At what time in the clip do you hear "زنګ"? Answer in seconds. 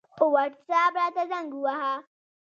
1.31-1.49